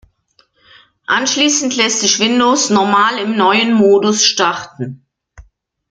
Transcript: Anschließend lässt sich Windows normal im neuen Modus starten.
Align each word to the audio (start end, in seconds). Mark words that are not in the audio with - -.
Anschließend 1.05 1.75
lässt 1.77 1.99
sich 1.99 2.17
Windows 2.17 2.71
normal 2.71 3.19
im 3.19 3.37
neuen 3.37 3.71
Modus 3.75 4.23
starten. 4.25 5.05